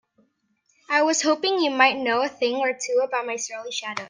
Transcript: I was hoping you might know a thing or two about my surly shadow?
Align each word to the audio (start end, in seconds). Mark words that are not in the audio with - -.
I 0.89 1.03
was 1.03 1.21
hoping 1.21 1.59
you 1.59 1.69
might 1.69 1.95
know 1.95 2.23
a 2.23 2.27
thing 2.27 2.55
or 2.55 2.73
two 2.73 3.01
about 3.03 3.27
my 3.27 3.35
surly 3.35 3.71
shadow? 3.71 3.99